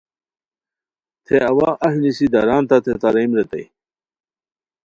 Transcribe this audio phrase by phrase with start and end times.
[1.25, 3.65] تھے اوا اہی نیسی داران تتے تارئیم ریتائے